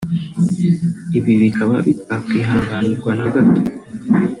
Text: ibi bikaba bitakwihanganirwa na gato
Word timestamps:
ibi 1.17 1.33
bikaba 1.41 1.75
bitakwihanganirwa 1.87 3.11
na 3.19 3.27
gato 3.33 3.61